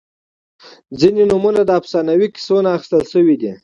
•ځینې 0.99 1.23
نومونه 1.31 1.61
د 1.65 1.71
افسانوي 1.79 2.27
کیسو 2.35 2.55
نه 2.65 2.69
اخیستل 2.77 3.03
شوي 3.13 3.35
دي. 3.41 3.51